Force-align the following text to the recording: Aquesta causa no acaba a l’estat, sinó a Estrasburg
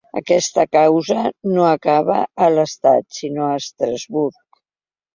Aquesta 0.19 0.63
causa 0.75 1.17
no 1.57 1.69
acaba 1.73 2.17
a 2.49 2.51
l’estat, 2.57 3.09
sinó 3.23 3.49
a 3.53 3.63
Estrasburg 3.63 4.45